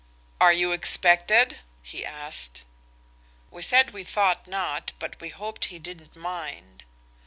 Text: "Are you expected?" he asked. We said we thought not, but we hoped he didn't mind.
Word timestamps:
"Are 0.41 0.51
you 0.51 0.71
expected?" 0.71 1.57
he 1.83 2.03
asked. 2.03 2.63
We 3.51 3.61
said 3.61 3.91
we 3.91 4.03
thought 4.03 4.47
not, 4.47 4.93
but 4.97 5.21
we 5.21 5.29
hoped 5.29 5.65
he 5.65 5.77
didn't 5.77 6.15
mind. 6.15 6.83